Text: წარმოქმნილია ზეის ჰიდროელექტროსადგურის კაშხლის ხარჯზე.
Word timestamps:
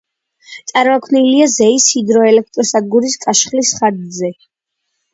წარმოქმნილია 0.71 1.51
ზეის 1.57 1.87
ჰიდროელექტროსადგურის 1.91 3.23
კაშხლის 3.29 3.75
ხარჯზე. 3.81 4.37